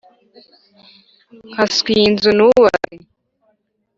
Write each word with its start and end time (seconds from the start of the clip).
nkaswe 1.51 1.89
iyi 1.95 2.07
nzu 2.13 2.29
nubatse. 2.37 2.95